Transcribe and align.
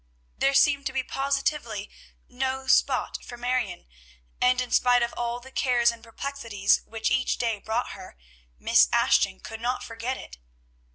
There 0.35 0.55
seemed 0.55 0.87
to 0.87 0.93
be 0.93 1.03
positively 1.03 1.91
no 2.27 2.65
spot 2.65 3.19
for 3.23 3.37
Marion; 3.37 3.85
and, 4.41 4.59
in 4.59 4.71
spite 4.71 5.03
of 5.03 5.13
all 5.15 5.39
the 5.39 5.51
cares 5.51 5.91
and 5.91 6.03
perplexities 6.03 6.81
which 6.87 7.11
each 7.11 7.37
day 7.37 7.59
brought 7.59 7.89
her, 7.89 8.17
Miss 8.57 8.89
Ashton 8.91 9.41
could 9.41 9.61
not 9.61 9.83
forget 9.83 10.17
it. 10.17 10.39